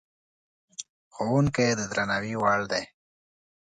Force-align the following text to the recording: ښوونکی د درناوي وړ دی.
ښوونکی 1.13 1.69
د 1.79 1.81
درناوي 1.91 2.33
وړ 2.41 2.59
دی. 2.71 2.83